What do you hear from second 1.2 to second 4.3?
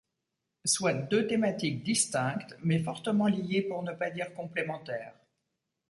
thématiques distinctes mais fortement liées pour ne pas